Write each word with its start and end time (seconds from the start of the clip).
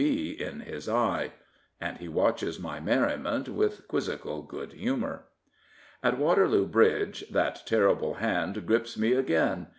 B. 0.01 0.31
in 0.31 0.61
his 0.61 0.87
eye/' 0.89 1.29
And 1.79 1.97
he 1.97 2.07
watches 2.07 2.59
my 2.59 2.79
merrinient 2.79 3.47
with 3.49 3.87
quizzical 3.87 4.41
good 4.41 4.73
humour. 4.73 5.25
At 6.01 6.17
Waterloo 6.17 6.65
Bridge 6.65 7.23
that 7.29 7.61
terrible 7.67 8.15
hand 8.15 8.65
grips 8.65 8.97
me 8.97 9.13
again. 9.13 9.67